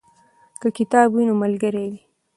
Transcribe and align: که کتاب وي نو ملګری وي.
که 0.61 0.67
کتاب 0.77 1.07
وي 1.13 1.23
نو 1.27 1.33
ملګری 1.43 1.85
وي. 1.91 1.99